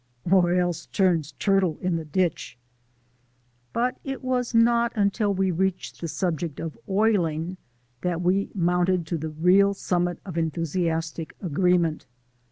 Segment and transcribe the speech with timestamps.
[0.25, 2.57] "Or else turns turtle in the ditch."
[3.71, 7.57] But it was not until we reached the subject of oiling
[8.01, 12.07] that we mounted to the real summit of enthusiastic agreement.